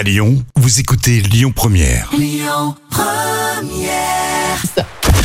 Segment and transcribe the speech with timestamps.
[0.00, 2.10] À Lyon, vous écoutez Lyon Première.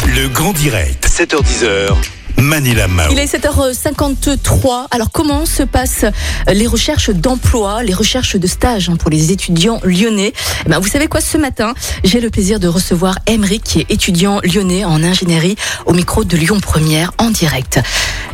[0.05, 1.95] Le grand direct, 7h10h.
[2.35, 3.09] Manila Mao.
[3.09, 4.87] Il est 7h53.
[4.91, 6.03] Alors comment se passent
[6.51, 10.33] les recherches d'emploi, les recherches de stage hein, pour les étudiants lyonnais?
[10.65, 11.73] Eh ben, Vous savez quoi, ce matin,
[12.03, 15.55] j'ai le plaisir de recevoir Emeric, qui est étudiant lyonnais en ingénierie,
[15.85, 17.79] au micro de Lyon Première, en direct.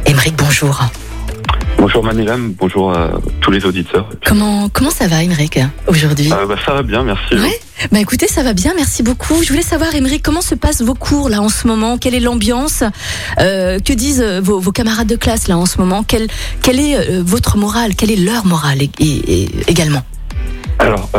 [0.08, 0.90] Emeric, bonjour.
[1.82, 3.10] Bonjour Manilam, bonjour à
[3.42, 4.08] tous les auditeurs.
[4.24, 5.58] Comment, comment ça va, Emeric,
[5.88, 7.34] aujourd'hui Euh, bah, ça va bien, merci.
[7.34, 7.60] Ouais.
[7.92, 9.42] Bah écoutez, ça va bien, merci beaucoup.
[9.42, 11.98] Je voulais savoir, Émeric, comment se passent vos cours là en ce moment?
[11.98, 12.84] Quelle est l'ambiance?
[13.40, 16.04] Euh, Que disent euh, vos, vos camarades de classe là en ce moment?
[16.04, 16.28] Quelle,
[16.62, 17.96] quelle est euh, votre morale?
[17.96, 20.04] Quelle est leur morale et- et- et- également?
[20.78, 21.10] Alors,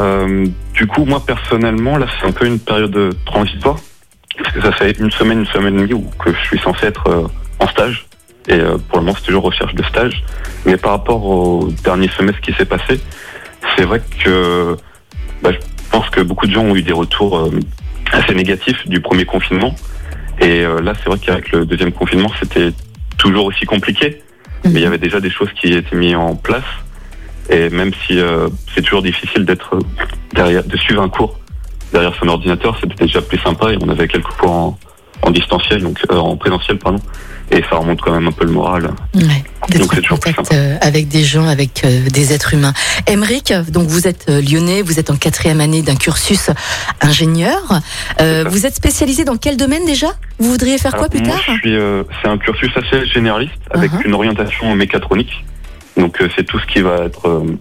[0.74, 3.76] du coup, moi personnellement, là, c'est un peu une période transitoire.
[4.38, 6.86] Parce que ça fait une semaine, une semaine et demie où que je suis censé
[6.86, 8.06] être en stage.
[8.48, 10.22] Et euh, pour le moment, c'est toujours recherche de stage.
[10.66, 13.00] Mais par rapport au dernier semestre qui s'est passé,
[13.76, 14.76] c'est vrai que
[15.42, 15.58] bah, je
[15.90, 17.50] pense que beaucoup de gens ont eu des retours euh,
[18.12, 19.74] assez négatifs du premier confinement.
[20.40, 22.72] Et euh, là, c'est vrai qu'avec le deuxième confinement, c'était
[23.18, 24.22] toujours aussi compliqué.
[24.64, 26.64] Mais il y avait déjà des choses qui étaient mises en place.
[27.50, 29.78] Et même si euh, c'est toujours difficile d'être
[30.34, 31.38] derrière, de suivre un cours
[31.92, 34.78] derrière son ordinateur, c'était déjà plus sympa et on avait quelques cours en,
[35.22, 36.98] en distanciel, donc euh, en présentiel, pardon.
[37.50, 38.90] Et ça remonte quand même un peu le moral.
[39.14, 39.44] Ouais,
[39.78, 42.72] Donc, c'est toujours plus contact euh, avec des gens, avec euh, des êtres humains.
[43.06, 46.50] Émeric, donc vous êtes euh, lyonnais, vous êtes en quatrième année d'un cursus
[47.02, 47.60] ingénieur.
[48.20, 50.08] Euh, vous êtes spécialisé dans quel domaine déjà?
[50.38, 51.56] Vous voudriez faire quoi plus moi, tard?
[51.66, 54.06] euh, c'est un cursus assez généraliste avec Uh-huh.
[54.06, 55.44] une orientation mécatronique.
[55.98, 57.58] Donc euh, c'est tout ce qui va être, euh,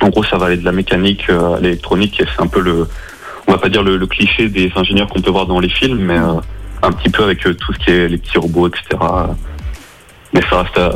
[0.00, 2.88] en gros, ça va aller de la mécanique à l'électronique c'est un peu le,
[3.46, 5.98] on va pas dire le, le cliché des ingénieurs qu'on peut voir dans les films,
[5.98, 6.40] mais euh,
[6.84, 8.82] un petit peu avec euh, tout ce qui est les petits robots, etc.
[10.32, 10.92] Mais ça reste euh,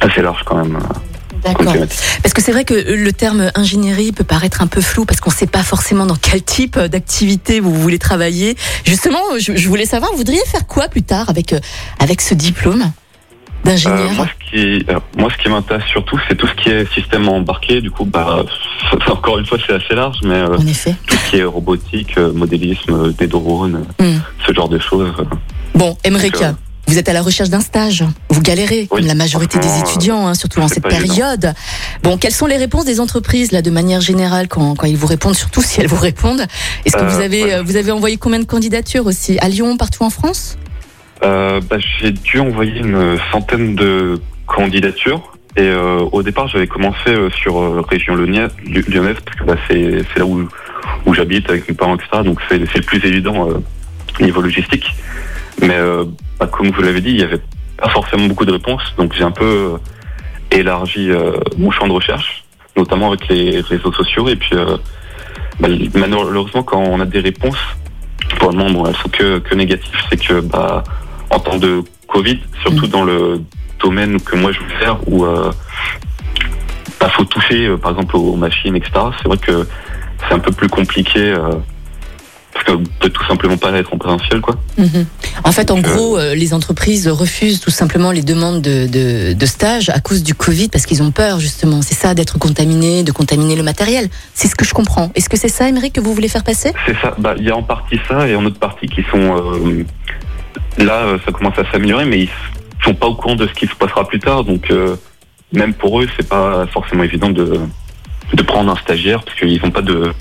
[0.00, 0.76] assez large quand même.
[0.76, 0.94] euh,
[1.42, 1.74] D'accord.
[2.22, 5.30] Parce que c'est vrai que le terme ingénierie peut paraître un peu flou parce qu'on
[5.30, 8.56] ne sait pas forcément dans quel type d'activité vous voulez travailler.
[8.84, 11.52] Justement, je, voulais savoir, vous voudriez faire quoi plus tard avec,
[11.98, 12.92] avec ce diplôme?
[13.64, 16.68] Euh, d'ingénieur moi, ce qui, alors, moi, ce qui m'intéresse surtout, c'est tout ce qui
[16.70, 17.80] est système embarqué.
[17.80, 18.44] Du coup, bah,
[19.08, 20.94] encore une fois, c'est assez large, mais euh, En effet.
[21.06, 24.20] tout ce qui est robotique, euh, modélisme, euh, des drones, euh, Hmm.
[24.46, 25.12] ce genre de choses.
[25.18, 25.24] euh.
[25.74, 26.52] Bon, euh,
[26.88, 28.04] vous êtes à la recherche d'un stage.
[28.28, 31.06] Vous galérez, comme la majorité des étudiants, hein, surtout en cette évident.
[31.06, 31.54] période.
[32.02, 35.06] Bon, quelles sont les réponses des entreprises, là, de manière générale, quand, quand ils vous
[35.06, 36.44] répondent, surtout si elles vous répondent?
[36.84, 37.54] Est-ce que Euh, vous, avez, ouais.
[37.54, 39.38] euh, vous avez envoyé combien de candidatures aussi?
[39.40, 40.58] À Lyon, partout en France?
[41.24, 45.32] Euh, bah, j'ai dû envoyer une centaine de candidatures.
[45.56, 48.50] Et euh, au départ, j'avais commencé euh, sur euh, région lyonnaise,
[49.24, 50.48] parce que bah, c'est là où,
[51.04, 52.22] où j'habite avec mes parents, etc.
[52.24, 53.58] Donc c'est le plus évident euh,
[54.20, 54.86] niveau logistique.
[55.60, 55.78] Mais
[56.40, 57.40] bah, comme vous l'avez dit, il y avait
[57.76, 58.82] pas forcément beaucoup de réponses.
[58.96, 59.74] Donc j'ai un peu
[60.50, 61.10] élargi
[61.56, 62.44] mon champ de recherche,
[62.76, 64.28] notamment avec les réseaux sociaux.
[64.28, 64.56] Et puis
[65.60, 67.58] bah, malheureusement, quand on a des réponses,
[68.38, 70.00] pour le moment, elles sont que, que négatives.
[70.10, 70.82] C'est que bah,
[71.32, 73.42] en temps de Covid, surtout dans le
[73.80, 75.50] domaine que moi je veux faire, où euh,
[77.00, 78.92] bah, faut toucher, euh, par exemple, aux machines, etc.
[79.20, 79.66] C'est vrai que
[80.28, 81.50] c'est un peu plus compliqué euh,
[82.52, 84.56] parce qu'on peut tout simplement pas être en présentiel, quoi.
[84.78, 85.06] Mhm.
[85.44, 89.32] En fait, en Donc, gros, euh, les entreprises refusent tout simplement les demandes de, de,
[89.32, 91.82] de stage à cause du Covid parce qu'ils ont peur, justement.
[91.82, 94.08] C'est ça, d'être contaminé, de contaminer le matériel.
[94.34, 95.10] C'est ce que je comprends.
[95.14, 96.72] Est-ce que c'est ça, Émeric, que vous voulez faire passer?
[96.86, 97.14] C'est ça.
[97.18, 99.84] Bah, il y a en partie ça et en autre partie qui sont euh,
[100.78, 102.30] là, euh, ça commence à s'améliorer, mais ils
[102.84, 104.44] sont pas au courant de ce qui se passera plus tard.
[104.44, 104.96] Donc euh,
[105.52, 107.60] même pour eux, c'est pas forcément évident de
[108.34, 110.12] de prendre un stagiaire parce qu'ils n'ont pas de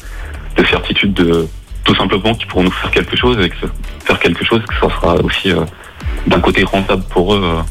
[0.58, 1.48] de certitude de
[1.86, 4.74] tout simplement qu'ils pourront nous faire quelque chose et que ce- faire quelque chose que
[4.76, 5.62] ça sera aussi euh,
[6.28, 7.62] d'un côté rentable pour eux euh,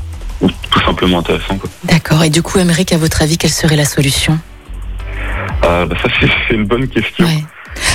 [0.46, 1.56] ou tout simplement intéressant.
[1.58, 1.68] Quoi.
[1.84, 2.24] D'accord.
[2.24, 4.38] Et du coup, Émeric, à votre avis, quelle serait la solution?
[5.64, 7.26] Euh, bah, ça c'est c'est une bonne question.
[7.26, 7.44] Ouais.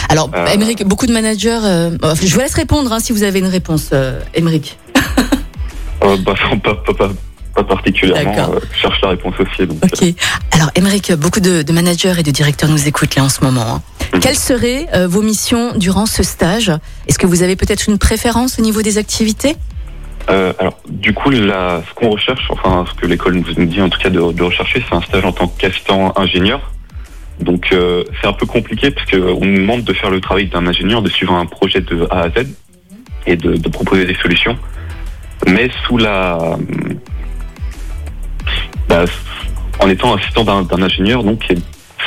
[0.10, 0.46] Alors, Euh.
[0.48, 1.60] Émeric, beaucoup de managers.
[1.64, 4.78] euh, je vous laisse répondre hein, si vous avez une réponse, euh, Émeric.
[6.04, 6.34] Euh, bah,
[6.64, 7.10] pas, pas, pas,
[7.56, 8.52] pas particulièrement.
[8.74, 9.66] Je cherche la réponse aussi.
[9.66, 10.14] Donc, Ok.
[10.52, 13.66] Alors, Émeric, beaucoup de, de managers et de directeurs nous écoutent là en ce moment.
[13.78, 13.82] hein.
[14.14, 14.20] Mhm.
[14.20, 16.72] Quelles seraient vos missions durant ce stage?
[17.08, 19.56] Est-ce que vous avez peut-être une préférence au niveau des activités?
[20.30, 24.00] Euh, alors, du coup, ce qu'on recherche, enfin, ce que l'école nous dit en tout
[24.00, 26.72] cas de, de rechercher, c'est un stage en tant qu'assistant ingénieur.
[27.40, 30.66] Donc, euh, c'est un peu compliqué parce qu'on nous demande de faire le travail d'un
[30.68, 32.48] ingénieur, de suivre un projet de A à Z
[33.28, 34.58] et de, de proposer des solutions,
[35.48, 36.58] mais sous la,
[38.88, 39.06] bah,
[39.80, 41.46] en étant assistant d'un ingénieur, donc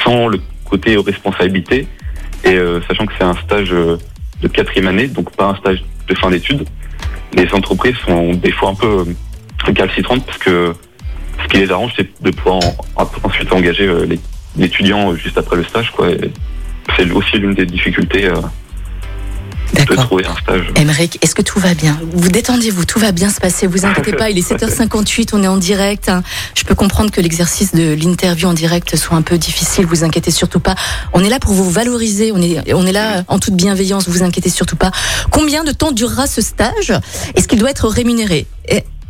[0.05, 1.87] sans le côté responsabilité
[2.45, 3.97] et euh, sachant que c'est un stage euh,
[4.43, 6.65] de quatrième année, donc pas un stage de fin d'études
[7.35, 9.05] les entreprises sont des fois un peu
[9.67, 10.73] euh, calcitrantes parce que
[11.43, 12.57] ce qui les arrange, c'est de pouvoir
[12.97, 14.19] en- en- ensuite engager euh, les-
[14.59, 16.09] l'étudiant juste après le stage, quoi.
[16.97, 18.35] C'est aussi l'une des difficultés euh,
[19.75, 20.67] de trouver un stage.
[20.77, 21.99] Émeric, est-ce que tout va bien?
[22.13, 25.47] Vous détendez-vous, tout va bien se passer, vous inquiétez pas, il est 7h58, on est
[25.49, 26.09] en direct.
[26.09, 26.23] hein.
[26.55, 30.31] Je peux comprendre que l'exercice de l'interview en direct soit un peu difficile, vous inquiétez
[30.31, 30.75] surtout pas.
[31.13, 34.23] On est là pour vous valoriser, on est, on est là en toute bienveillance, vous
[34.23, 34.91] inquiétez surtout pas.
[35.31, 36.93] Combien de temps durera ce stage?
[37.35, 38.47] Est-ce qu'il doit être rémunéré?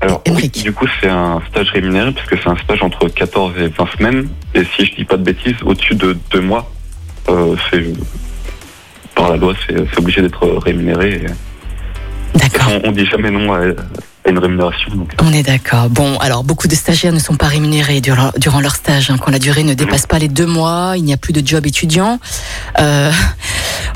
[0.00, 3.68] Alors, oui, du coup, c'est un stage rémunéré puisque c'est un stage entre 14 et
[3.68, 4.28] 20 semaines.
[4.54, 6.70] Et si je dis pas de bêtises, au-dessus de deux mois,
[7.28, 7.84] euh, c'est
[9.14, 11.26] par la loi, c'est obligé d'être rémunéré.
[12.34, 12.68] D'accord.
[12.84, 14.94] on, on dit jamais non à, à une rémunération.
[14.94, 15.88] Donc, On est d'accord.
[15.90, 19.10] Bon, alors beaucoup de stagiaires ne sont pas rémunérés durant, durant leur stage.
[19.10, 19.16] hein.
[19.18, 21.66] Quand la durée ne dépasse pas les deux mois, il n'y a plus de job
[21.66, 22.20] étudiant.
[22.78, 23.10] Euh,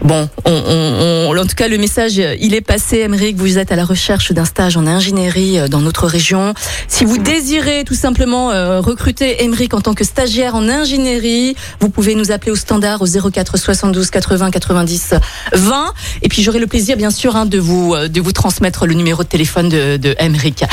[0.02, 2.98] bon, on, en tout cas, le message, euh, il est passé.
[2.98, 6.54] Émeric, vous êtes à la recherche d'un stage en ingénierie euh, dans notre région.
[6.86, 11.88] Si vous désirez tout simplement euh, recruter Émeric en tant que stagiaire en ingénierie, vous
[11.88, 15.14] pouvez nous appeler au standard au 04 72 80 90
[15.52, 15.94] 20.
[16.22, 19.24] Et puis j'aurai le plaisir, bien sûr, hein, de vous de vous transmettre le numéro
[19.24, 20.64] de téléphone de, de Emric.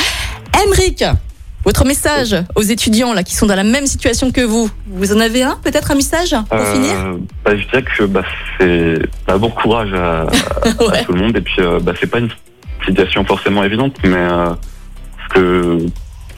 [0.64, 1.04] Emric,
[1.64, 4.70] votre message aux étudiants là qui sont dans la même situation que vous.
[4.86, 6.94] Vous en avez un, peut-être un message pour euh, finir
[7.44, 8.22] bah, je dirais que bah,
[8.58, 10.26] c'est bah, bon courage à,
[11.04, 11.36] tout le monde.
[11.36, 12.30] Et puis, euh, bah, c'est pas une
[12.84, 14.50] situation forcément évidente, mais euh,
[15.24, 15.78] ce que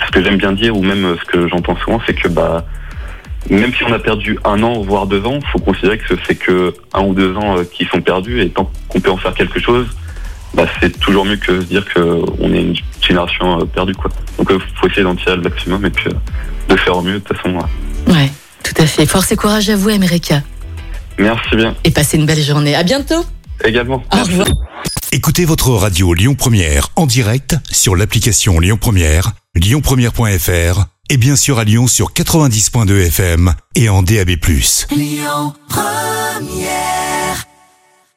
[0.04, 2.64] ce que j'aime bien dire ou même ce que j'entends souvent, c'est que bah
[3.48, 6.74] même si on a perdu un an voire deux ans, faut considérer que c'est que
[6.92, 9.86] un ou deux ans qui sont perdus et tant qu'on peut en faire quelque chose,
[10.54, 12.00] bah c'est toujours mieux que se dire que
[12.40, 12.74] on est une
[13.06, 14.10] génération euh, perdue quoi.
[14.38, 16.14] Donc euh, faut essayer d'en tirer le maximum et puis euh,
[16.68, 17.56] de faire au mieux de toute façon.
[18.08, 18.30] Ouais,
[18.62, 19.06] tout à fait.
[19.06, 20.32] Force et courage à vous, Emric.
[21.18, 22.74] Merci bien Et passez une belle journée.
[22.74, 23.24] À bientôt.
[23.64, 24.02] également.
[24.12, 24.48] Au revoir.
[25.12, 31.58] Écoutez votre radio Lyon Première en direct sur l'application Lyon Première, lyonpremière.fr et bien sûr
[31.58, 34.30] à Lyon sur 90.2 FM et en DAB+.
[34.90, 37.01] Lyon Première